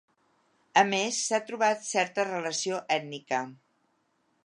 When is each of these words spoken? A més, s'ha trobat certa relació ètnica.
A 0.81 0.83
més, 0.93 1.19
s'ha 1.27 1.41
trobat 1.51 1.87
certa 1.91 2.27
relació 2.31 2.83
ètnica. 2.99 3.47